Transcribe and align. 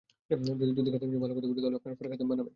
যদি 0.29 0.89
খাদেম 0.93 1.07
হিসেবে 1.09 1.21
ভালো 1.25 1.33
করতে 1.35 1.47
পারি 1.51 1.61
তাহলে 1.63 1.77
আপনারা 1.79 1.97
ফের 1.99 2.07
খাদেম 2.11 2.27
বানাবেন। 2.31 2.49